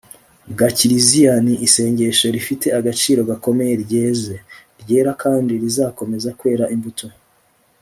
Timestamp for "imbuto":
6.75-7.07